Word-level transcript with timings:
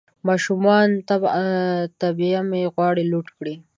ماشومه 0.27 0.77
طبعه 2.01 2.41
مې 2.49 2.61
غواړي 2.73 3.03
لوټ 3.11 3.27
کړي 3.37 3.55